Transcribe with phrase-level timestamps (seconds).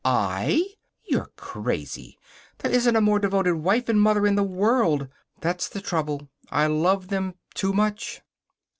[0.03, 0.65] "I!
[1.03, 2.17] You're crazy!
[2.57, 5.07] There isn't a more devoted wife and mother in the world.
[5.41, 6.27] That's the trouble.
[6.49, 8.23] I love them too much."